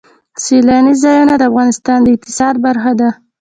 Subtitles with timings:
[0.43, 3.09] سیلانی ځایونه د افغانستان د اقتصاد برخه ده.